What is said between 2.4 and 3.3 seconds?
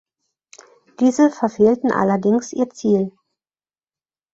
ihr Ziel.